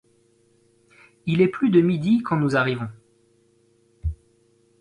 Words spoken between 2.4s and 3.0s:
arrivons.